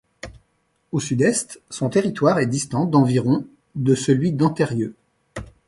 Au 0.91 0.99
sud-est, 0.99 1.61
son 1.69 1.87
territoire 1.89 2.39
est 2.39 2.47
distant 2.47 2.87
d'environ 2.87 3.45
de 3.75 3.93
celui 3.93 4.31
d'Anterrieux. 4.31 4.95